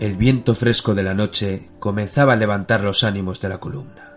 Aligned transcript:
El 0.00 0.16
viento 0.16 0.54
fresco 0.54 0.94
de 0.94 1.02
la 1.02 1.12
noche 1.12 1.70
comenzaba 1.80 2.34
a 2.34 2.36
levantar 2.36 2.82
los 2.82 3.02
ánimos 3.02 3.40
de 3.40 3.48
la 3.48 3.58
columna. 3.58 4.12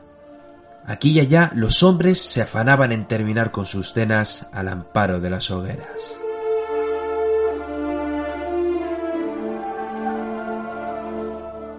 Aquí 0.86 1.12
y 1.12 1.20
allá 1.20 1.52
los 1.56 1.82
hombres 1.82 2.22
se 2.22 2.44
afanaban 2.44 2.92
en 2.92 3.08
terminar 3.08 3.52
con 3.52 3.66
sus 3.66 3.92
cenas 3.92 4.48
al 4.54 4.68
amparo 4.68 5.20
de 5.20 5.30
las 5.32 5.50
hogueras. 5.50 6.20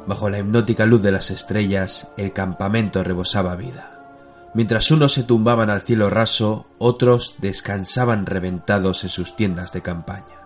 Bajo 0.05 0.29
la 0.29 0.39
hipnótica 0.39 0.85
luz 0.85 1.01
de 1.03 1.13
las 1.13 1.31
estrellas, 1.31 2.09
el 2.17 2.33
campamento 2.33 3.05
rebosaba 3.05 3.55
vida. 3.55 4.01
Mientras 4.53 4.91
unos 4.91 5.13
se 5.13 5.23
tumbaban 5.23 5.71
al 5.71 5.83
cielo 5.83 6.11
raso, 6.11 6.67
otros 6.79 7.37
descansaban 7.39 8.27
reventados 8.27 9.05
en 9.05 9.11
sus 9.11 9.37
tiendas 9.37 9.73
de 9.73 9.81
campaña. 9.81 10.43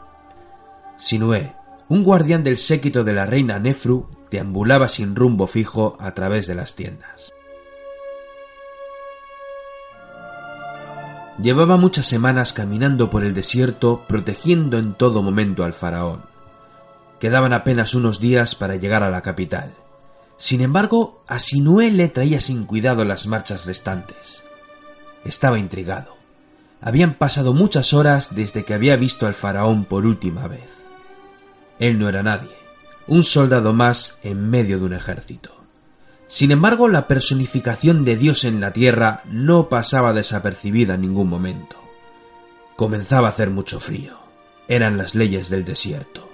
Sinué, 0.98 1.55
un 1.89 2.03
guardián 2.03 2.43
del 2.43 2.59
séquito 2.59 3.05
de 3.05 3.13
la 3.13 3.27
reina 3.27 3.59
Nefru, 3.59 4.09
deambulaba 4.31 4.89
sin 4.89 5.15
rumbo 5.15 5.47
fijo 5.47 5.97
a 6.01 6.13
través 6.13 6.47
de 6.47 6.55
las 6.55 6.75
tiendas. 6.75 7.33
Llevaba 11.41 11.77
muchas 11.77 12.07
semanas 12.07 12.53
caminando 12.53 13.11
por 13.11 13.23
el 13.23 13.35
desierto 13.35 14.05
protegiendo 14.09 14.79
en 14.79 14.95
todo 14.95 15.23
momento 15.23 15.65
al 15.65 15.75
faraón. 15.75 16.23
Quedaban 17.21 17.53
apenas 17.53 17.95
unos 17.95 18.21
días 18.21 18.55
para 18.55 18.77
llegar 18.77 19.03
a 19.03 19.11
la 19.11 19.23
capital. 19.23 19.75
Sin 20.39 20.61
embargo, 20.61 21.23
a 21.29 21.39
le 21.91 22.09
traía 22.09 22.41
sin 22.41 22.65
cuidado 22.65 23.05
las 23.05 23.27
marchas 23.27 23.65
restantes. 23.65 24.45
Estaba 25.25 25.59
intrigado. 25.59 26.16
Habían 26.80 27.15
pasado 27.15 27.53
muchas 27.55 27.93
horas 27.95 28.35
desde 28.35 28.65
que 28.65 28.75
había 28.75 28.97
visto 28.97 29.27
al 29.27 29.35
faraón 29.35 29.85
por 29.85 30.07
última 30.07 30.47
vez. 30.47 30.85
Él 31.79 31.99
no 31.99 32.09
era 32.09 32.23
nadie, 32.23 32.57
un 33.07 33.23
soldado 33.23 33.73
más 33.73 34.19
en 34.23 34.49
medio 34.49 34.79
de 34.79 34.85
un 34.85 34.95
ejército. 34.95 35.57
Sin 36.29 36.51
embargo, 36.51 36.88
la 36.88 37.07
personificación 37.07 38.05
de 38.05 38.16
Dios 38.16 38.45
en 38.45 38.60
la 38.60 38.73
tierra 38.73 39.23
no 39.30 39.69
pasaba 39.69 40.13
desapercibida 40.13 40.95
en 40.95 41.02
ningún 41.02 41.29
momento. 41.29 41.77
Comenzaba 42.74 43.29
a 43.29 43.30
hacer 43.30 43.51
mucho 43.51 43.79
frío. 43.79 44.19
Eran 44.69 44.99
las 44.99 45.15
leyes 45.15 45.49
del 45.51 45.65
desierto. 45.65 46.29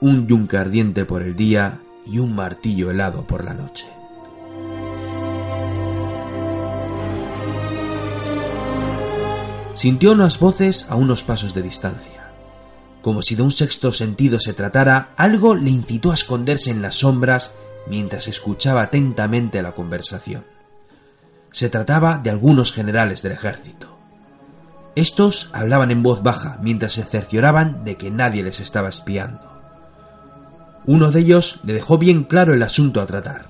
Un 0.00 0.26
yunque 0.26 0.56
ardiente 0.56 1.04
por 1.04 1.22
el 1.22 1.36
día 1.36 1.80
y 2.06 2.18
un 2.18 2.34
martillo 2.34 2.90
helado 2.90 3.26
por 3.26 3.44
la 3.44 3.52
noche. 3.52 3.86
Sintió 9.74 10.12
unas 10.12 10.38
voces 10.38 10.86
a 10.88 10.96
unos 10.96 11.22
pasos 11.22 11.52
de 11.52 11.60
distancia. 11.60 12.15
Como 13.06 13.22
si 13.22 13.36
de 13.36 13.42
un 13.42 13.52
sexto 13.52 13.92
sentido 13.92 14.40
se 14.40 14.52
tratara, 14.52 15.10
algo 15.16 15.54
le 15.54 15.70
incitó 15.70 16.10
a 16.10 16.14
esconderse 16.14 16.72
en 16.72 16.82
las 16.82 16.96
sombras 16.96 17.54
mientras 17.88 18.26
escuchaba 18.26 18.82
atentamente 18.82 19.62
la 19.62 19.76
conversación. 19.76 20.44
Se 21.52 21.68
trataba 21.68 22.18
de 22.18 22.30
algunos 22.30 22.72
generales 22.72 23.22
del 23.22 23.30
ejército. 23.30 23.96
Estos 24.96 25.50
hablaban 25.52 25.92
en 25.92 26.02
voz 26.02 26.24
baja 26.24 26.58
mientras 26.60 26.94
se 26.94 27.04
cercioraban 27.04 27.84
de 27.84 27.96
que 27.96 28.10
nadie 28.10 28.42
les 28.42 28.58
estaba 28.58 28.88
espiando. 28.88 29.52
Uno 30.84 31.12
de 31.12 31.20
ellos 31.20 31.60
le 31.62 31.74
dejó 31.74 31.98
bien 31.98 32.24
claro 32.24 32.54
el 32.54 32.62
asunto 32.64 33.00
a 33.00 33.06
tratar. 33.06 33.46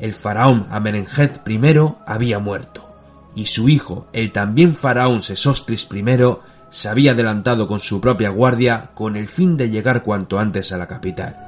El 0.00 0.14
faraón 0.14 0.66
Amenenjet 0.68 1.48
I 1.48 1.60
había 2.06 2.40
muerto, 2.40 2.92
y 3.36 3.46
su 3.46 3.68
hijo, 3.68 4.08
el 4.12 4.32
también 4.32 4.74
faraón 4.74 5.22
Sesostris 5.22 5.86
I, 5.92 6.02
se 6.70 6.88
había 6.88 7.12
adelantado 7.12 7.68
con 7.68 7.80
su 7.80 8.00
propia 8.00 8.30
guardia 8.30 8.90
con 8.94 9.16
el 9.16 9.28
fin 9.28 9.56
de 9.56 9.70
llegar 9.70 10.02
cuanto 10.02 10.38
antes 10.38 10.72
a 10.72 10.78
la 10.78 10.86
capital. 10.86 11.46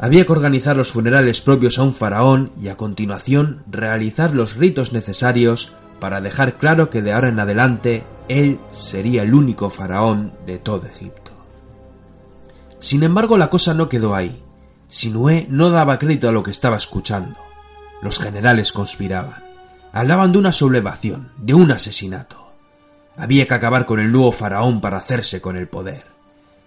Había 0.00 0.24
que 0.24 0.32
organizar 0.32 0.76
los 0.76 0.92
funerales 0.92 1.40
propios 1.40 1.78
a 1.78 1.82
un 1.82 1.92
faraón 1.92 2.52
y 2.60 2.68
a 2.68 2.76
continuación 2.76 3.64
realizar 3.68 4.34
los 4.34 4.56
ritos 4.56 4.92
necesarios 4.92 5.72
para 5.98 6.20
dejar 6.20 6.58
claro 6.58 6.88
que 6.88 7.02
de 7.02 7.12
ahora 7.12 7.28
en 7.28 7.40
adelante 7.40 8.04
él 8.28 8.60
sería 8.70 9.22
el 9.22 9.34
único 9.34 9.70
faraón 9.70 10.34
de 10.46 10.58
todo 10.58 10.86
Egipto. 10.86 11.32
Sin 12.78 13.02
embargo, 13.02 13.36
la 13.36 13.50
cosa 13.50 13.74
no 13.74 13.88
quedó 13.88 14.14
ahí. 14.14 14.42
Sinué 14.86 15.46
no 15.50 15.70
daba 15.70 15.98
crédito 15.98 16.28
a 16.28 16.32
lo 16.32 16.44
que 16.44 16.52
estaba 16.52 16.76
escuchando. 16.76 17.36
Los 18.00 18.20
generales 18.20 18.72
conspiraban. 18.72 19.47
Hablaban 19.92 20.32
de 20.32 20.38
una 20.38 20.52
sublevación, 20.52 21.32
de 21.38 21.54
un 21.54 21.70
asesinato. 21.70 22.52
Había 23.16 23.46
que 23.46 23.54
acabar 23.54 23.86
con 23.86 24.00
el 24.00 24.12
nuevo 24.12 24.32
faraón 24.32 24.80
para 24.80 24.98
hacerse 24.98 25.40
con 25.40 25.56
el 25.56 25.68
poder. 25.68 26.06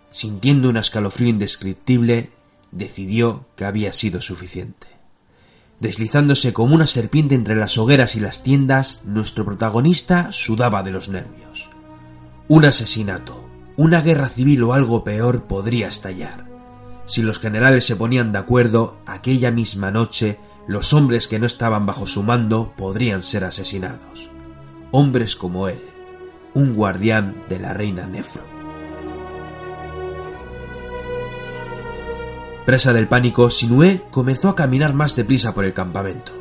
Sintiendo 0.09 0.69
un 0.69 0.77
escalofrío 0.77 1.29
indescriptible, 1.29 2.31
decidió 2.71 3.45
que 3.55 3.65
había 3.65 3.93
sido 3.93 4.21
suficiente. 4.21 4.87
Deslizándose 5.79 6.53
como 6.53 6.75
una 6.75 6.87
serpiente 6.87 7.35
entre 7.35 7.55
las 7.55 7.77
hogueras 7.77 8.15
y 8.15 8.19
las 8.19 8.43
tiendas, 8.43 9.01
nuestro 9.05 9.45
protagonista 9.45 10.31
sudaba 10.31 10.83
de 10.83 10.91
los 10.91 11.09
nervios. 11.09 11.69
Un 12.47 12.65
asesinato, 12.65 13.43
una 13.77 14.01
guerra 14.01 14.29
civil 14.29 14.63
o 14.63 14.73
algo 14.73 15.03
peor 15.03 15.45
podría 15.45 15.87
estallar. 15.87 16.47
Si 17.05 17.21
los 17.21 17.39
generales 17.39 17.85
se 17.85 17.95
ponían 17.95 18.31
de 18.31 18.39
acuerdo, 18.39 18.99
aquella 19.05 19.51
misma 19.51 19.89
noche 19.89 20.37
los 20.67 20.93
hombres 20.93 21.27
que 21.27 21.39
no 21.39 21.45
estaban 21.45 21.85
bajo 21.85 22.05
su 22.05 22.23
mando 22.23 22.73
podrían 22.77 23.23
ser 23.23 23.43
asesinados. 23.43 24.29
Hombres 24.91 25.35
como 25.35 25.67
él, 25.67 25.81
un 26.53 26.75
guardián 26.75 27.43
de 27.49 27.59
la 27.59 27.73
reina 27.73 28.05
Nefro. 28.05 28.43
Presa 32.65 32.93
del 32.93 33.07
pánico, 33.07 33.49
Sinué 33.49 34.03
comenzó 34.11 34.49
a 34.49 34.55
caminar 34.55 34.93
más 34.93 35.15
deprisa 35.15 35.53
por 35.53 35.65
el 35.65 35.73
campamento. 35.73 36.31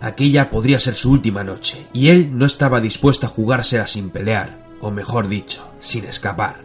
Aquella 0.00 0.50
podría 0.50 0.78
ser 0.78 0.94
su 0.94 1.10
última 1.10 1.42
noche, 1.42 1.86
y 1.94 2.08
él 2.08 2.36
no 2.36 2.44
estaba 2.44 2.82
dispuesto 2.82 3.26
a 3.26 3.30
jugársela 3.30 3.86
sin 3.86 4.10
pelear, 4.10 4.66
o 4.82 4.90
mejor 4.90 5.28
dicho, 5.28 5.70
sin 5.78 6.04
escapar. 6.04 6.62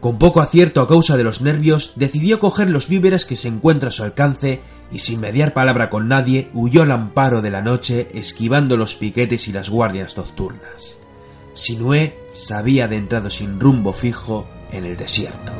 Con 0.00 0.18
poco 0.18 0.40
acierto 0.40 0.80
a 0.80 0.88
causa 0.88 1.16
de 1.16 1.24
los 1.24 1.42
nervios, 1.42 1.92
decidió 1.96 2.38
coger 2.38 2.70
los 2.70 2.88
víveres 2.88 3.26
que 3.26 3.36
se 3.36 3.48
encuentra 3.48 3.90
a 3.90 3.92
su 3.92 4.04
alcance 4.04 4.62
y 4.90 5.00
sin 5.00 5.20
mediar 5.20 5.52
palabra 5.52 5.90
con 5.90 6.08
nadie 6.08 6.50
huyó 6.54 6.82
al 6.82 6.92
amparo 6.92 7.42
de 7.42 7.50
la 7.50 7.62
noche 7.62 8.08
esquivando 8.14 8.76
los 8.76 8.94
piquetes 8.94 9.48
y 9.48 9.52
las 9.52 9.68
guardias 9.68 10.16
nocturnas. 10.16 10.98
Sinué 11.54 12.18
se 12.30 12.54
había 12.54 12.84
adentrado 12.84 13.30
sin 13.30 13.60
rumbo 13.60 13.92
fijo 13.92 14.48
en 14.70 14.84
el 14.84 14.96
desierto. 14.96 15.52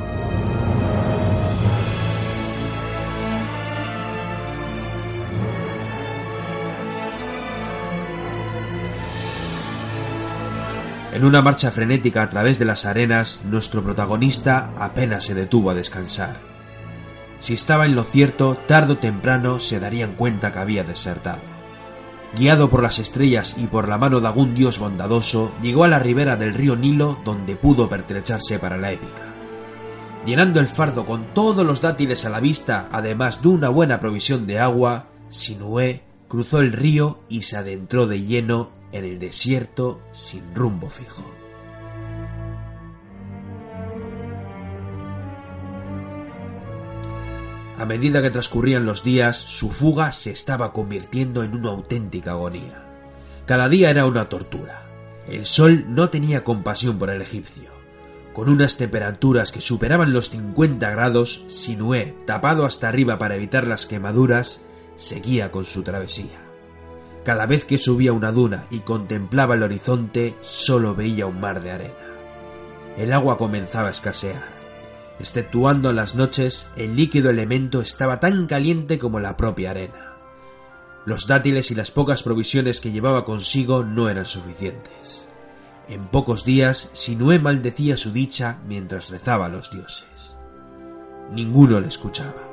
En 11.19 11.25
una 11.25 11.43
marcha 11.43 11.73
frenética 11.73 12.23
a 12.23 12.31
través 12.31 12.61
de 12.61 12.65
las 12.65 12.87
arenas, 12.87 13.41
nuestro 13.45 13.83
protagonista 13.83 14.73
apenas 14.79 15.25
se 15.25 15.35
detuvo 15.35 15.71
a 15.71 15.75
descansar. 15.75 16.58
Si 17.41 17.55
estaba 17.55 17.85
en 17.85 17.95
lo 17.95 18.05
cierto, 18.05 18.57
tarde 18.67 18.95
o 18.95 18.99
temprano 18.99 19.59
se 19.59 19.79
darían 19.79 20.15
cuenta 20.15 20.53
que 20.53 20.59
había 20.59 20.83
desertado. 20.83 21.43
Guiado 22.37 22.69
por 22.69 22.83
las 22.83 22.99
estrellas 22.99 23.55
y 23.57 23.69
por 23.69 23.89
la 23.89 23.97
mano 23.97 24.21
de 24.21 24.27
algún 24.27 24.55
dios 24.55 24.79
bondadoso, 24.79 25.53
llegó 25.63 25.85
a 25.85 25.89
la 25.89 25.99
ribera 25.99 26.37
del 26.37 26.53
río 26.53 26.77
Nilo 26.77 27.19
donde 27.25 27.57
pudo 27.57 27.89
pertrecharse 27.89 28.59
para 28.59 28.77
la 28.77 28.93
épica. 28.93 29.35
Llenando 30.27 30.61
el 30.61 30.69
fardo 30.69 31.07
con 31.07 31.33
todos 31.33 31.65
los 31.65 31.81
dátiles 31.81 32.27
a 32.27 32.31
la 32.31 32.41
vista, 32.41 32.89
además 32.93 33.41
de 33.41 33.49
una 33.49 33.71
buena 33.71 33.99
provisión 34.01 34.47
de 34.47 34.59
agua, 34.59 35.07
Sinué 35.31 36.03
cruzó 36.29 36.61
el 36.61 36.73
río 36.73 37.21
y 37.29 37.43
se 37.43 37.57
adentró 37.57 38.07
de 38.07 38.23
lleno 38.23 38.71
en 38.93 39.05
el 39.05 39.19
desierto 39.19 40.01
sin 40.13 40.55
rumbo 40.55 40.91
fijo. 40.91 41.38
A 47.79 47.85
medida 47.85 48.21
que 48.21 48.33
transcurrían 48.33 48.85
los 48.85 49.05
días, 49.05 49.37
su 49.37 49.71
fuga 49.71 50.11
se 50.11 50.33
estaba 50.33 50.73
convirtiendo 50.73 51.45
en 51.45 51.55
una 51.55 51.71
auténtica 51.71 52.33
agonía. 52.33 52.85
Cada 53.47 53.69
día 53.69 53.91
era 53.91 54.05
una 54.05 54.29
tortura. 54.29 54.83
El 55.29 55.47
sol 55.47 55.85
no 55.87 56.11
tenía 56.11 56.43
compasión 56.43 56.99
por 56.99 57.09
el 57.09 57.23
egipcio. 57.23 57.71
Con 58.33 58.49
unas 58.49 58.79
temperaturas 58.79 59.53
que 59.53 59.61
superaban 59.61 60.13
los 60.13 60.31
50 60.31 60.91
grados, 60.91 61.45
Sinué, 61.47 62.17
tapado 62.27 62.67
hasta 62.67 62.89
arriba 62.89 63.17
para 63.17 63.37
evitar 63.37 63.69
las 63.69 63.87
quemaduras, 63.87 64.61
seguía 64.97 65.53
con 65.53 65.65
su 65.65 65.85
travesía. 65.85 66.41
Cada 67.25 67.47
vez 67.47 67.65
que 67.65 67.79
subía 67.79 68.13
una 68.13 68.33
duna 68.33 68.67
y 68.71 68.81
contemplaba 68.81 69.55
el 69.55 69.63
horizonte, 69.63 70.35
solo 70.43 70.97
veía 70.97 71.27
un 71.27 71.39
mar 71.39 71.63
de 71.63 71.71
arena. 71.71 71.95
El 72.97 73.13
agua 73.13 73.39
comenzaba 73.39 73.87
a 73.87 73.93
escasear. 73.93 74.58
Exceptuando 75.19 75.93
las 75.93 76.15
noches, 76.15 76.71
el 76.77 76.95
líquido 76.95 77.31
elemento 77.31 77.81
estaba 77.81 78.21
tan 78.21 78.47
caliente 78.47 78.99
como 78.99 79.19
la 79.19 79.37
propia 79.37 79.71
arena. 79.71 80.15
Los 81.07 81.27
dátiles 81.27 81.71
y 81.71 81.75
las 81.75 81.91
pocas 81.91 82.23
provisiones 82.23 82.81
que 82.81 82.93
llevaba 82.93 83.25
consigo 83.25 83.83
no 83.83 84.09
eran 84.09 84.27
suficientes. 84.27 85.27
En 85.89 86.07
pocos 86.07 86.45
días, 86.45 86.91
Sinué 86.93 87.39
maldecía 87.39 87.97
su 87.97 88.13
dicha 88.13 88.61
mientras 88.67 89.09
rezaba 89.09 89.47
a 89.47 89.49
los 89.49 89.71
dioses. 89.71 90.37
Ninguno 91.33 91.81
le 91.81 91.89
escuchaba. 91.89 92.47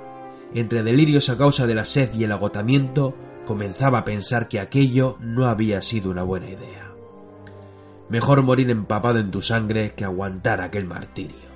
Entre 0.53 0.83
delirios 0.83 1.29
a 1.29 1.37
causa 1.37 1.67
de 1.67 1.75
la 1.75 1.85
sed 1.85 2.13
y 2.13 2.23
el 2.23 2.31
agotamiento, 2.31 3.13
comenzaba 3.45 3.99
a 3.99 4.05
pensar 4.05 4.47
que 4.47 4.59
aquello 4.59 5.17
no 5.19 5.47
había 5.47 5.81
sido 5.81 6.09
una 6.09 6.23
buena 6.23 6.49
idea. 6.49 6.91
Mejor 8.09 8.41
morir 8.41 8.69
empapado 8.69 9.19
en 9.19 9.31
tu 9.31 9.41
sangre 9.41 9.93
que 9.93 10.05
aguantar 10.05 10.61
aquel 10.61 10.85
martirio. 10.85 11.54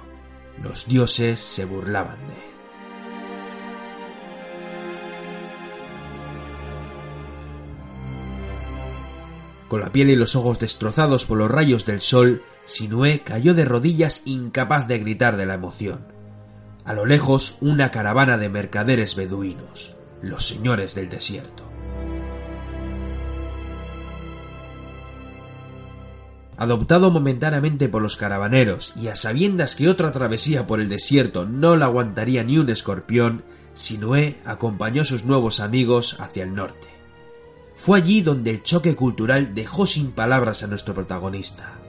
Los 0.61 0.87
dioses 0.87 1.39
se 1.39 1.65
burlaban 1.65 2.17
de 2.27 2.33
él. 2.33 2.49
Con 9.69 9.81
la 9.81 9.91
piel 9.91 10.09
y 10.09 10.15
los 10.15 10.35
ojos 10.35 10.59
destrozados 10.59 11.25
por 11.25 11.37
los 11.37 11.49
rayos 11.49 11.85
del 11.85 12.01
sol, 12.01 12.41
Sinué 12.65 13.21
cayó 13.21 13.53
de 13.53 13.65
rodillas 13.65 14.23
incapaz 14.25 14.87
de 14.87 14.97
gritar 14.97 15.37
de 15.37 15.45
la 15.45 15.53
emoción. 15.53 16.07
A 16.85 16.93
lo 16.93 17.05
lejos, 17.05 17.55
una 17.61 17.91
caravana 17.91 18.39
de 18.39 18.49
mercaderes 18.49 19.15
beduinos, 19.15 19.95
los 20.23 20.47
señores 20.47 20.95
del 20.95 21.09
desierto. 21.09 21.68
Adoptado 26.59 27.09
momentáneamente 27.09 27.87
por 27.87 28.01
los 28.01 28.17
caravaneros 28.17 28.91
y 28.97 29.07
a 29.07 29.15
sabiendas 29.15 29.77
que 29.77 29.87
otra 29.87 30.11
travesía 30.11 30.67
por 30.67 30.81
el 30.81 30.89
desierto 30.89 31.45
no 31.45 31.77
la 31.77 31.85
aguantaría 31.85 32.43
ni 32.43 32.57
un 32.57 32.69
escorpión, 32.69 33.45
Sinué 33.73 34.35
acompañó 34.43 35.03
a 35.03 35.05
sus 35.05 35.23
nuevos 35.23 35.61
amigos 35.61 36.17
hacia 36.19 36.43
el 36.43 36.53
norte. 36.53 36.89
Fue 37.77 37.97
allí 37.97 38.19
donde 38.19 38.51
el 38.51 38.61
choque 38.61 38.97
cultural 38.97 39.55
dejó 39.55 39.85
sin 39.85 40.11
palabras 40.11 40.61
a 40.61 40.67
nuestro 40.67 40.93
protagonista. 40.93 41.79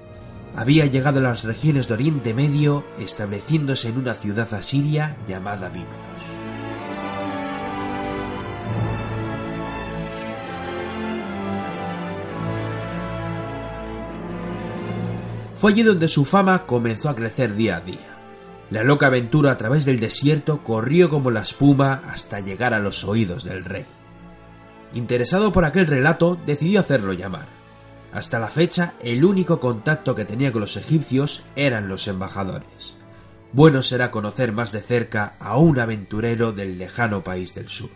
Había 0.55 0.87
llegado 0.87 1.19
a 1.19 1.23
las 1.23 1.43
regiones 1.43 1.89
de 1.89 1.95
Oriente 1.95 2.33
Medio, 2.33 2.85
estableciéndose 3.01 3.89
en 3.89 3.99
una 3.99 4.15
ciudad 4.15 4.55
asiria 4.55 5.17
llamada 5.27 5.69
Biblos. 5.69 6.30
Fue 15.61 15.73
allí 15.73 15.83
donde 15.83 16.09
su 16.09 16.25
fama 16.25 16.65
comenzó 16.65 17.11
a 17.11 17.15
crecer 17.15 17.55
día 17.55 17.77
a 17.77 17.81
día. 17.83 18.17
La 18.71 18.83
loca 18.83 19.09
aventura 19.09 19.53
a 19.53 19.59
través 19.59 19.85
del 19.85 20.01
desierto 20.01 20.65
corrió 20.65 21.11
como 21.11 21.31
la 21.31 21.43
espuma 21.43 22.01
hasta 22.07 22.41
llegar 22.41 22.73
a 22.73 22.79
los 22.79 23.05
oídos 23.05 23.45
del 23.45 23.67
rey. 23.67 23.85
Interesado 24.95 25.53
por 25.53 25.67
aquel 25.67 25.87
relato, 25.87 26.39
decidió 26.47 26.81
hacerlo 26.81 27.13
llamar. 27.13 27.45
Hasta 28.11 28.39
la 28.39 28.49
fecha, 28.49 28.95
el 29.03 29.23
único 29.23 29.61
contacto 29.61 30.15
que 30.15 30.25
tenía 30.25 30.51
con 30.51 30.63
los 30.63 30.79
egipcios 30.79 31.43
eran 31.57 31.89
los 31.89 32.09
embajadores. 32.09 32.97
Bueno 33.53 33.83
será 33.83 34.11
conocer 34.11 34.53
más 34.53 34.73
de 34.73 34.81
cerca 34.81 35.35
a 35.41 35.59
un 35.59 35.79
aventurero 35.79 36.53
del 36.53 36.79
lejano 36.79 37.23
país 37.23 37.55
del 37.55 37.69
sur. 37.69 37.91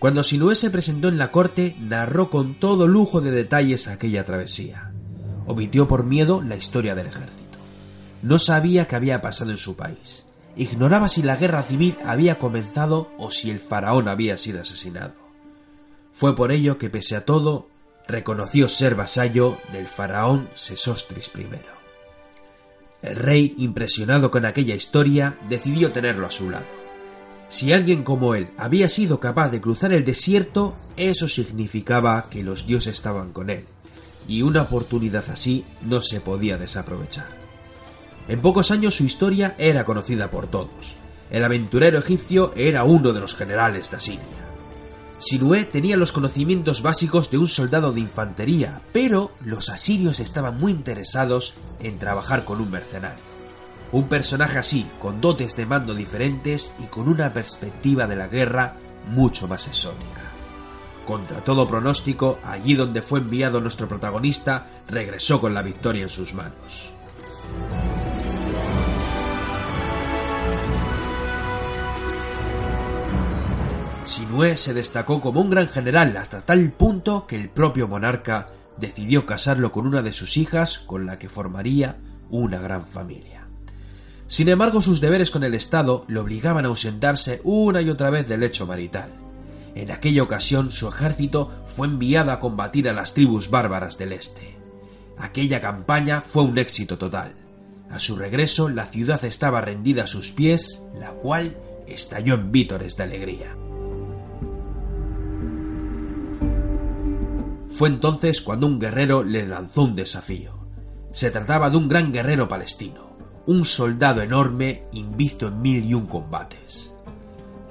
Cuando 0.00 0.24
Sinué 0.24 0.56
se 0.56 0.70
presentó 0.70 1.06
en 1.06 1.18
la 1.18 1.30
corte, 1.30 1.76
narró 1.78 2.30
con 2.30 2.54
todo 2.54 2.88
lujo 2.88 3.20
de 3.20 3.30
detalles 3.30 3.86
aquella 3.86 4.24
travesía 4.24 4.90
omitió 5.46 5.88
por 5.88 6.04
miedo 6.04 6.42
la 6.42 6.56
historia 6.56 6.94
del 6.94 7.06
ejército. 7.06 7.58
No 8.22 8.38
sabía 8.38 8.86
qué 8.86 8.96
había 8.96 9.22
pasado 9.22 9.50
en 9.50 9.56
su 9.56 9.76
país. 9.76 10.24
Ignoraba 10.56 11.08
si 11.08 11.22
la 11.22 11.36
guerra 11.36 11.62
civil 11.62 11.96
había 12.04 12.38
comenzado 12.38 13.10
o 13.18 13.30
si 13.30 13.50
el 13.50 13.60
faraón 13.60 14.08
había 14.08 14.36
sido 14.36 14.60
asesinado. 14.60 15.14
Fue 16.12 16.34
por 16.34 16.50
ello 16.50 16.78
que, 16.78 16.88
pese 16.88 17.14
a 17.14 17.24
todo, 17.24 17.68
reconoció 18.08 18.68
ser 18.68 18.94
vasallo 18.94 19.58
del 19.72 19.86
faraón 19.86 20.48
Sesostris 20.54 21.30
I. 21.36 21.46
El 23.02 23.16
rey, 23.16 23.54
impresionado 23.58 24.30
con 24.30 24.46
aquella 24.46 24.74
historia, 24.74 25.38
decidió 25.48 25.92
tenerlo 25.92 26.26
a 26.26 26.30
su 26.30 26.50
lado. 26.50 26.64
Si 27.48 27.72
alguien 27.72 28.02
como 28.02 28.34
él 28.34 28.48
había 28.56 28.88
sido 28.88 29.20
capaz 29.20 29.50
de 29.50 29.60
cruzar 29.60 29.92
el 29.92 30.04
desierto, 30.04 30.74
eso 30.96 31.28
significaba 31.28 32.28
que 32.30 32.42
los 32.42 32.66
dioses 32.66 32.94
estaban 32.94 33.32
con 33.32 33.50
él 33.50 33.66
y 34.28 34.42
una 34.42 34.62
oportunidad 34.62 35.24
así 35.30 35.64
no 35.82 36.02
se 36.02 36.20
podía 36.20 36.56
desaprovechar. 36.56 37.28
En 38.28 38.40
pocos 38.40 38.70
años 38.70 38.96
su 38.96 39.04
historia 39.04 39.54
era 39.58 39.84
conocida 39.84 40.30
por 40.30 40.48
todos. 40.48 40.96
El 41.30 41.44
aventurero 41.44 41.98
egipcio 41.98 42.52
era 42.56 42.84
uno 42.84 43.12
de 43.12 43.20
los 43.20 43.34
generales 43.34 43.90
de 43.90 43.96
Asiria. 43.96 44.46
Sinué 45.18 45.64
tenía 45.64 45.96
los 45.96 46.12
conocimientos 46.12 46.82
básicos 46.82 47.30
de 47.30 47.38
un 47.38 47.48
soldado 47.48 47.92
de 47.92 48.00
infantería, 48.00 48.82
pero 48.92 49.32
los 49.44 49.70
asirios 49.70 50.20
estaban 50.20 50.60
muy 50.60 50.72
interesados 50.72 51.54
en 51.80 51.98
trabajar 51.98 52.44
con 52.44 52.60
un 52.60 52.70
mercenario. 52.70 53.24
Un 53.92 54.08
personaje 54.08 54.58
así, 54.58 54.86
con 54.98 55.20
dotes 55.20 55.56
de 55.56 55.64
mando 55.64 55.94
diferentes 55.94 56.72
y 56.78 56.86
con 56.86 57.08
una 57.08 57.32
perspectiva 57.32 58.06
de 58.06 58.16
la 58.16 58.28
guerra 58.28 58.76
mucho 59.08 59.48
más 59.48 59.68
exótica. 59.68 60.35
Contra 61.06 61.40
todo 61.44 61.68
pronóstico, 61.68 62.40
allí 62.44 62.74
donde 62.74 63.00
fue 63.00 63.20
enviado 63.20 63.60
nuestro 63.60 63.86
protagonista, 63.86 64.66
regresó 64.88 65.40
con 65.40 65.54
la 65.54 65.62
victoria 65.62 66.02
en 66.02 66.08
sus 66.08 66.34
manos. 66.34 66.92
Sinué 74.04 74.56
se 74.56 74.74
destacó 74.74 75.20
como 75.20 75.40
un 75.40 75.50
gran 75.50 75.68
general 75.68 76.16
hasta 76.16 76.40
tal 76.40 76.72
punto 76.72 77.26
que 77.26 77.36
el 77.36 77.50
propio 77.50 77.86
monarca 77.86 78.48
decidió 78.76 79.26
casarlo 79.26 79.70
con 79.70 79.86
una 79.86 80.02
de 80.02 80.12
sus 80.12 80.36
hijas 80.36 80.78
con 80.80 81.06
la 81.06 81.18
que 81.18 81.28
formaría 81.28 81.98
una 82.30 82.58
gran 82.58 82.84
familia. 82.84 83.46
Sin 84.26 84.48
embargo, 84.48 84.82
sus 84.82 85.00
deberes 85.00 85.30
con 85.30 85.44
el 85.44 85.54
Estado 85.54 86.04
le 86.08 86.18
obligaban 86.18 86.64
a 86.64 86.68
ausentarse 86.68 87.40
una 87.44 87.80
y 87.80 87.90
otra 87.90 88.10
vez 88.10 88.26
del 88.26 88.42
hecho 88.42 88.66
marital. 88.66 89.25
En 89.76 89.90
aquella 89.90 90.22
ocasión 90.22 90.70
su 90.70 90.88
ejército 90.88 91.50
fue 91.66 91.86
enviado 91.86 92.32
a 92.32 92.40
combatir 92.40 92.88
a 92.88 92.94
las 92.94 93.12
tribus 93.12 93.50
bárbaras 93.50 93.98
del 93.98 94.14
este. 94.14 94.56
Aquella 95.18 95.60
campaña 95.60 96.22
fue 96.22 96.44
un 96.44 96.56
éxito 96.56 96.96
total. 96.96 97.34
A 97.90 98.00
su 98.00 98.16
regreso 98.16 98.70
la 98.70 98.86
ciudad 98.86 99.22
estaba 99.26 99.60
rendida 99.60 100.04
a 100.04 100.06
sus 100.06 100.32
pies, 100.32 100.82
la 100.98 101.10
cual 101.10 101.58
estalló 101.86 102.36
en 102.36 102.52
vítores 102.52 102.96
de 102.96 103.02
alegría. 103.02 103.54
Fue 107.70 107.90
entonces 107.90 108.40
cuando 108.40 108.66
un 108.66 108.78
guerrero 108.78 109.24
le 109.24 109.46
lanzó 109.46 109.82
un 109.82 109.94
desafío. 109.94 110.54
Se 111.12 111.30
trataba 111.30 111.68
de 111.68 111.76
un 111.76 111.86
gran 111.86 112.14
guerrero 112.14 112.48
palestino, 112.48 113.14
un 113.44 113.66
soldado 113.66 114.22
enorme 114.22 114.84
invisto 114.92 115.48
en 115.48 115.60
mil 115.60 115.84
y 115.84 115.92
un 115.92 116.06
combates. 116.06 116.95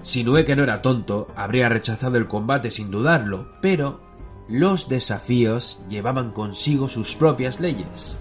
Sinué 0.05 0.45
que 0.45 0.55
no 0.55 0.61
era 0.61 0.83
tonto, 0.83 1.29
habría 1.35 1.67
rechazado 1.67 2.17
el 2.17 2.27
combate 2.27 2.69
sin 2.69 2.91
dudarlo, 2.91 3.47
pero 3.59 4.01
los 4.47 4.87
desafíos 4.87 5.79
llevaban 5.89 6.29
consigo 6.29 6.87
sus 6.87 7.15
propias 7.15 7.59
leyes. 7.59 8.15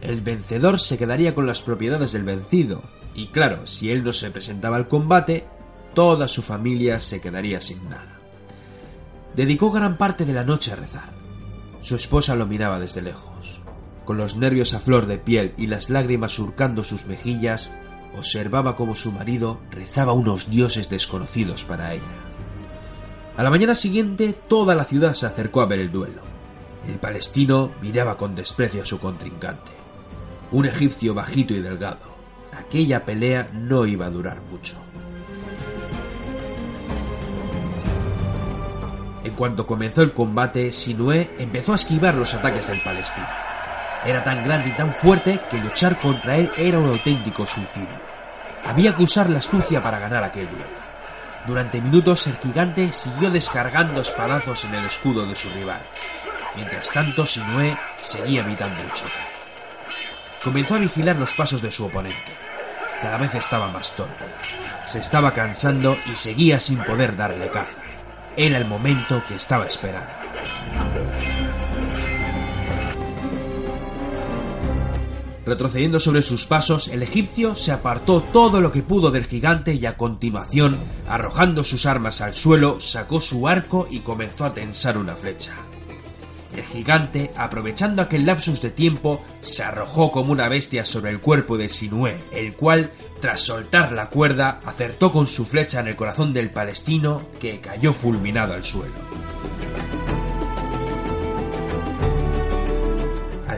El 0.00 0.22
vencedor 0.22 0.80
se 0.80 0.98
quedaría 0.98 1.32
con 1.32 1.46
las 1.46 1.60
propiedades 1.60 2.10
del 2.10 2.24
vencido, 2.24 2.82
y 3.14 3.28
claro, 3.28 3.64
si 3.68 3.92
él 3.92 4.02
no 4.02 4.12
se 4.12 4.32
presentaba 4.32 4.74
al 4.74 4.88
combate, 4.88 5.46
toda 5.94 6.26
su 6.26 6.42
familia 6.42 6.98
se 6.98 7.20
quedaría 7.20 7.60
sin 7.60 7.88
nada. 7.88 8.18
Dedicó 9.36 9.70
gran 9.70 9.96
parte 9.96 10.24
de 10.24 10.32
la 10.32 10.42
noche 10.42 10.72
a 10.72 10.76
rezar. 10.76 11.12
Su 11.80 11.94
esposa 11.94 12.34
lo 12.34 12.46
miraba 12.46 12.80
desde 12.80 13.02
lejos. 13.02 13.62
Con 14.04 14.16
los 14.16 14.34
nervios 14.34 14.74
a 14.74 14.80
flor 14.80 15.06
de 15.06 15.18
piel 15.18 15.54
y 15.56 15.68
las 15.68 15.90
lágrimas 15.90 16.32
surcando 16.32 16.82
sus 16.82 17.06
mejillas, 17.06 17.72
observaba 18.16 18.76
cómo 18.76 18.94
su 18.94 19.12
marido 19.12 19.60
rezaba 19.70 20.12
unos 20.12 20.50
dioses 20.50 20.88
desconocidos 20.88 21.64
para 21.64 21.94
ella. 21.94 22.02
A 23.36 23.42
la 23.42 23.50
mañana 23.50 23.74
siguiente 23.74 24.32
toda 24.32 24.74
la 24.74 24.84
ciudad 24.84 25.14
se 25.14 25.26
acercó 25.26 25.60
a 25.60 25.66
ver 25.66 25.80
el 25.80 25.90
duelo. 25.90 26.22
El 26.88 26.98
palestino 26.98 27.72
miraba 27.82 28.16
con 28.16 28.34
desprecio 28.34 28.82
a 28.82 28.84
su 28.84 28.98
contrincante. 29.00 29.72
Un 30.52 30.66
egipcio 30.66 31.14
bajito 31.14 31.54
y 31.54 31.60
delgado. 31.60 32.14
Aquella 32.52 33.04
pelea 33.04 33.50
no 33.52 33.86
iba 33.86 34.06
a 34.06 34.10
durar 34.10 34.40
mucho. 34.42 34.76
En 39.24 39.32
cuanto 39.32 39.66
comenzó 39.66 40.02
el 40.02 40.12
combate, 40.12 40.70
Sinué 40.70 41.34
empezó 41.38 41.72
a 41.72 41.76
esquivar 41.76 42.14
los 42.14 42.34
ataques 42.34 42.68
del 42.68 42.82
palestino. 42.82 43.53
Era 44.04 44.22
tan 44.22 44.44
grande 44.44 44.68
y 44.68 44.72
tan 44.72 44.92
fuerte 44.92 45.40
que 45.50 45.58
luchar 45.58 45.96
contra 45.96 46.36
él 46.36 46.50
era 46.56 46.78
un 46.78 46.90
auténtico 46.90 47.46
suicidio. 47.46 48.14
Había 48.64 48.94
que 48.94 49.02
usar 49.02 49.30
la 49.30 49.38
astucia 49.38 49.82
para 49.82 49.98
ganar 49.98 50.22
aquel 50.24 50.48
duelo. 50.48 50.84
Durante 51.46 51.80
minutos 51.80 52.26
el 52.26 52.36
gigante 52.36 52.92
siguió 52.92 53.30
descargando 53.30 54.00
espadazos 54.00 54.64
en 54.64 54.74
el 54.74 54.84
escudo 54.84 55.26
de 55.26 55.36
su 55.36 55.48
rival. 55.50 55.80
Mientras 56.56 56.88
tanto, 56.90 57.26
Sinué 57.26 57.76
seguía 57.98 58.40
evitando 58.40 58.80
el 58.80 58.92
choque. 58.92 59.12
Comenzó 60.42 60.74
a 60.74 60.78
vigilar 60.78 61.16
los 61.16 61.32
pasos 61.34 61.60
de 61.60 61.72
su 61.72 61.86
oponente. 61.86 62.36
Cada 63.00 63.18
vez 63.18 63.34
estaba 63.34 63.68
más 63.68 63.90
torpe. 63.92 64.24
Se 64.84 64.98
estaba 64.98 65.32
cansando 65.32 65.96
y 66.06 66.16
seguía 66.16 66.60
sin 66.60 66.78
poder 66.84 67.16
darle 67.16 67.50
caza. 67.50 67.78
Era 68.36 68.58
el 68.58 68.66
momento 68.66 69.22
que 69.26 69.34
estaba 69.34 69.66
esperando. 69.66 70.08
Retrocediendo 75.46 76.00
sobre 76.00 76.22
sus 76.22 76.46
pasos, 76.46 76.88
el 76.88 77.02
egipcio 77.02 77.54
se 77.54 77.72
apartó 77.72 78.22
todo 78.22 78.60
lo 78.60 78.72
que 78.72 78.82
pudo 78.82 79.10
del 79.10 79.26
gigante 79.26 79.74
y 79.74 79.84
a 79.84 79.96
continuación, 79.96 80.78
arrojando 81.06 81.64
sus 81.64 81.84
armas 81.84 82.22
al 82.22 82.34
suelo, 82.34 82.80
sacó 82.80 83.20
su 83.20 83.46
arco 83.46 83.86
y 83.90 84.00
comenzó 84.00 84.46
a 84.46 84.54
tensar 84.54 84.96
una 84.96 85.14
flecha. 85.14 85.52
El 86.56 86.62
gigante, 86.64 87.32
aprovechando 87.36 88.00
aquel 88.00 88.26
lapsus 88.26 88.62
de 88.62 88.70
tiempo, 88.70 89.22
se 89.40 89.64
arrojó 89.64 90.12
como 90.12 90.32
una 90.32 90.48
bestia 90.48 90.84
sobre 90.84 91.10
el 91.10 91.20
cuerpo 91.20 91.58
de 91.58 91.68
Sinué, 91.68 92.22
el 92.30 92.54
cual, 92.54 92.92
tras 93.20 93.40
soltar 93.40 93.92
la 93.92 94.08
cuerda, 94.08 94.60
acertó 94.64 95.10
con 95.10 95.26
su 95.26 95.44
flecha 95.44 95.80
en 95.80 95.88
el 95.88 95.96
corazón 95.96 96.32
del 96.32 96.50
palestino, 96.50 97.22
que 97.40 97.60
cayó 97.60 97.92
fulminado 97.92 98.54
al 98.54 98.62
suelo. 98.62 98.94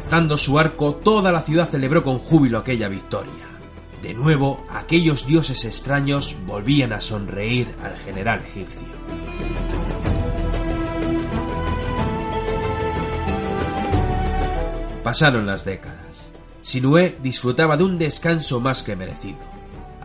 Alzando 0.06 0.38
su 0.38 0.56
arco, 0.56 0.94
toda 0.94 1.32
la 1.32 1.42
ciudad 1.42 1.68
celebró 1.68 2.04
con 2.04 2.20
júbilo 2.20 2.58
aquella 2.58 2.88
victoria. 2.88 3.44
De 4.02 4.14
nuevo, 4.14 4.64
aquellos 4.70 5.26
dioses 5.26 5.64
extraños 5.64 6.36
volvían 6.46 6.92
a 6.92 7.00
sonreír 7.00 7.74
al 7.82 7.96
general 7.96 8.40
egipcio. 8.40 8.86
Pasaron 15.02 15.44
las 15.44 15.64
décadas. 15.64 16.30
Sinué 16.62 17.18
disfrutaba 17.20 17.76
de 17.76 17.82
un 17.82 17.98
descanso 17.98 18.60
más 18.60 18.84
que 18.84 18.94
merecido. 18.94 19.55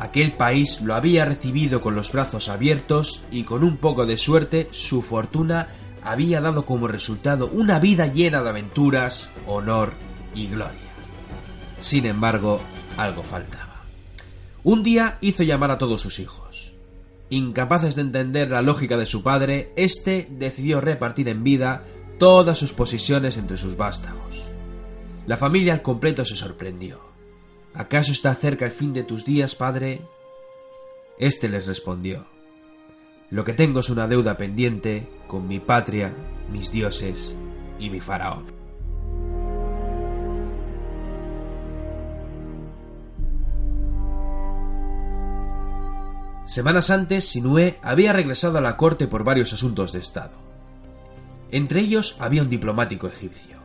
Aquel 0.01 0.33
país 0.33 0.81
lo 0.81 0.95
había 0.95 1.25
recibido 1.25 1.79
con 1.79 1.93
los 1.93 2.11
brazos 2.11 2.49
abiertos 2.49 3.23
y 3.29 3.43
con 3.43 3.63
un 3.63 3.77
poco 3.77 4.07
de 4.07 4.17
suerte 4.17 4.67
su 4.71 5.03
fortuna 5.03 5.67
había 6.01 6.41
dado 6.41 6.65
como 6.65 6.87
resultado 6.87 7.47
una 7.53 7.77
vida 7.77 8.07
llena 8.07 8.41
de 8.41 8.49
aventuras, 8.49 9.29
honor 9.45 9.93
y 10.33 10.47
gloria. 10.47 10.89
Sin 11.81 12.07
embargo, 12.07 12.59
algo 12.97 13.21
faltaba. 13.21 13.83
Un 14.63 14.81
día 14.81 15.19
hizo 15.21 15.43
llamar 15.43 15.69
a 15.69 15.77
todos 15.77 16.01
sus 16.01 16.17
hijos. 16.17 16.73
Incapaces 17.29 17.93
de 17.93 18.01
entender 18.01 18.49
la 18.49 18.63
lógica 18.63 18.97
de 18.97 19.05
su 19.05 19.21
padre, 19.21 19.71
éste 19.75 20.27
decidió 20.31 20.81
repartir 20.81 21.29
en 21.29 21.43
vida 21.43 21.83
todas 22.17 22.57
sus 22.57 22.73
posesiones 22.73 23.37
entre 23.37 23.55
sus 23.55 23.77
vástagos. 23.77 24.47
La 25.27 25.37
familia 25.37 25.73
al 25.73 25.83
completo 25.83 26.25
se 26.25 26.35
sorprendió. 26.35 27.10
¿Acaso 27.73 28.11
está 28.11 28.35
cerca 28.35 28.65
el 28.65 28.71
fin 28.71 28.93
de 28.93 29.03
tus 29.03 29.23
días, 29.23 29.55
padre? 29.55 30.01
Este 31.17 31.47
les 31.47 31.67
respondió. 31.67 32.27
Lo 33.29 33.45
que 33.45 33.53
tengo 33.53 33.79
es 33.79 33.89
una 33.89 34.07
deuda 34.07 34.35
pendiente 34.35 35.07
con 35.27 35.47
mi 35.47 35.59
patria, 35.59 36.13
mis 36.49 36.69
dioses 36.69 37.37
y 37.79 37.89
mi 37.89 38.01
faraón. 38.01 38.51
Semanas 46.45 46.89
antes, 46.89 47.29
Sinué 47.29 47.79
había 47.81 48.11
regresado 48.11 48.57
a 48.57 48.61
la 48.61 48.75
corte 48.75 49.07
por 49.07 49.23
varios 49.23 49.53
asuntos 49.53 49.93
de 49.93 49.99
Estado. 49.99 50.37
Entre 51.49 51.79
ellos 51.79 52.17
había 52.19 52.41
un 52.41 52.49
diplomático 52.49 53.07
egipcio. 53.07 53.60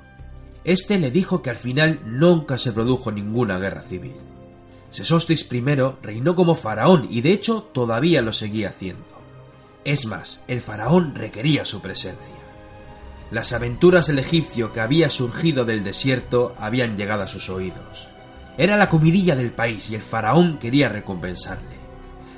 Este 0.66 0.98
le 0.98 1.12
dijo 1.12 1.42
que 1.42 1.50
al 1.50 1.56
final 1.56 2.00
nunca 2.04 2.58
se 2.58 2.72
produjo 2.72 3.12
ninguna 3.12 3.56
guerra 3.60 3.84
civil. 3.84 4.16
Sesostris 4.90 5.46
I 5.52 5.62
reinó 6.02 6.34
como 6.34 6.56
faraón 6.56 7.06
y 7.08 7.20
de 7.20 7.30
hecho 7.30 7.62
todavía 7.72 8.20
lo 8.20 8.32
seguía 8.32 8.70
haciendo. 8.70 9.06
Es 9.84 10.06
más, 10.06 10.40
el 10.48 10.60
faraón 10.60 11.14
requería 11.14 11.64
su 11.64 11.80
presencia. 11.80 12.34
Las 13.30 13.52
aventuras 13.52 14.08
del 14.08 14.18
egipcio 14.18 14.72
que 14.72 14.80
había 14.80 15.08
surgido 15.08 15.64
del 15.64 15.84
desierto 15.84 16.56
habían 16.58 16.96
llegado 16.96 17.22
a 17.22 17.28
sus 17.28 17.48
oídos. 17.48 18.08
Era 18.58 18.76
la 18.76 18.88
comidilla 18.88 19.36
del 19.36 19.52
país 19.52 19.88
y 19.90 19.94
el 19.94 20.02
faraón 20.02 20.58
quería 20.58 20.88
recompensarle. 20.88 21.76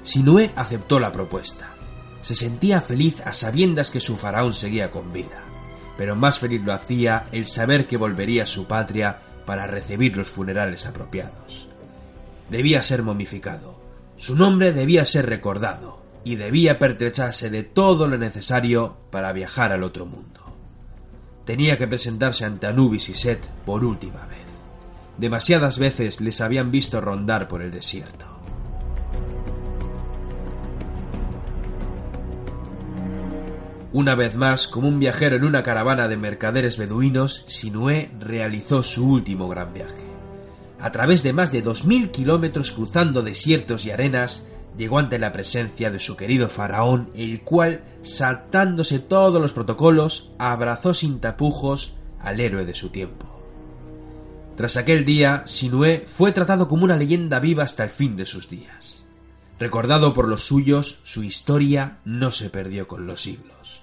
Sinué 0.02 0.52
aceptó 0.54 1.00
la 1.00 1.12
propuesta. 1.12 1.74
Se 2.20 2.34
sentía 2.34 2.82
feliz 2.82 3.22
a 3.22 3.32
sabiendas 3.32 3.90
que 3.90 4.00
su 4.00 4.18
faraón 4.18 4.52
seguía 4.52 4.90
con 4.90 5.14
vida 5.14 5.48
pero 5.98 6.14
más 6.14 6.38
feliz 6.38 6.62
lo 6.64 6.72
hacía 6.72 7.26
el 7.32 7.44
saber 7.46 7.88
que 7.88 7.96
volvería 7.96 8.44
a 8.44 8.46
su 8.46 8.66
patria 8.66 9.18
para 9.44 9.66
recibir 9.66 10.16
los 10.16 10.28
funerales 10.28 10.86
apropiados. 10.86 11.68
Debía 12.48 12.82
ser 12.82 13.02
momificado, 13.02 13.80
su 14.16 14.36
nombre 14.36 14.72
debía 14.72 15.04
ser 15.04 15.26
recordado 15.26 16.00
y 16.24 16.36
debía 16.36 16.78
pertrecharse 16.78 17.50
de 17.50 17.64
todo 17.64 18.06
lo 18.06 18.16
necesario 18.16 18.96
para 19.10 19.32
viajar 19.32 19.72
al 19.72 19.82
otro 19.82 20.06
mundo. 20.06 20.40
Tenía 21.44 21.76
que 21.76 21.88
presentarse 21.88 22.44
ante 22.44 22.68
Anubis 22.68 23.08
y 23.08 23.14
Set 23.14 23.44
por 23.66 23.84
última 23.84 24.24
vez. 24.26 24.38
Demasiadas 25.16 25.78
veces 25.78 26.20
les 26.20 26.40
habían 26.40 26.70
visto 26.70 27.00
rondar 27.00 27.48
por 27.48 27.60
el 27.60 27.72
desierto. 27.72 28.37
Una 33.92 34.14
vez 34.14 34.36
más, 34.36 34.68
como 34.68 34.86
un 34.86 35.00
viajero 35.00 35.36
en 35.36 35.44
una 35.44 35.62
caravana 35.62 36.08
de 36.08 36.18
mercaderes 36.18 36.76
beduinos, 36.76 37.44
Sinué 37.46 38.10
realizó 38.20 38.82
su 38.82 39.08
último 39.08 39.48
gran 39.48 39.72
viaje. 39.72 40.04
A 40.78 40.92
través 40.92 41.22
de 41.22 41.32
más 41.32 41.52
de 41.52 41.62
dos 41.62 41.86
mil 41.86 42.10
kilómetros 42.10 42.72
cruzando 42.72 43.22
desiertos 43.22 43.86
y 43.86 43.90
arenas, 43.90 44.44
llegó 44.76 44.98
ante 44.98 45.18
la 45.18 45.32
presencia 45.32 45.90
de 45.90 46.00
su 46.00 46.18
querido 46.18 46.50
faraón, 46.50 47.10
el 47.14 47.40
cual, 47.42 47.82
saltándose 48.02 48.98
todos 48.98 49.40
los 49.40 49.52
protocolos, 49.52 50.32
abrazó 50.38 50.92
sin 50.92 51.18
tapujos 51.18 51.94
al 52.20 52.40
héroe 52.40 52.66
de 52.66 52.74
su 52.74 52.90
tiempo. 52.90 53.26
Tras 54.56 54.76
aquel 54.76 55.06
día, 55.06 55.44
Sinué 55.46 56.04
fue 56.06 56.32
tratado 56.32 56.68
como 56.68 56.84
una 56.84 56.96
leyenda 56.96 57.40
viva 57.40 57.64
hasta 57.64 57.84
el 57.84 57.90
fin 57.90 58.16
de 58.16 58.26
sus 58.26 58.50
días. 58.50 59.06
Recordado 59.58 60.14
por 60.14 60.28
los 60.28 60.44
suyos, 60.44 61.00
su 61.02 61.24
historia 61.24 61.98
no 62.04 62.30
se 62.30 62.48
perdió 62.48 62.86
con 62.86 63.06
los 63.06 63.22
siglos. 63.22 63.82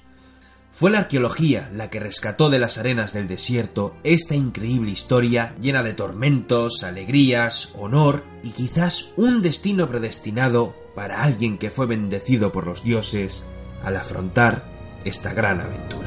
Fue 0.71 0.91
la 0.91 0.99
arqueología 0.99 1.69
la 1.73 1.89
que 1.89 2.01
rescató 2.01 2.49
de 2.49 2.59
las 2.59 2.77
arenas 2.77 3.13
del 3.13 3.29
desierto 3.29 3.95
esta 4.03 4.35
increíble 4.35 4.91
historia 4.91 5.55
llena 5.61 5.83
de 5.83 5.93
tormentos, 5.93 6.83
alegrías, 6.83 7.71
honor 7.77 8.25
y 8.43 8.51
quizás 8.51 9.13
un 9.15 9.41
destino 9.41 9.87
predestinado 9.87 10.75
para 10.93 11.23
alguien 11.23 11.57
que 11.57 11.71
fue 11.71 11.85
bendecido 11.85 12.51
por 12.51 12.67
los 12.67 12.83
dioses 12.83 13.45
al 13.83 13.95
afrontar 13.95 14.65
esta 15.05 15.33
gran 15.33 15.61
aventura. 15.61 16.04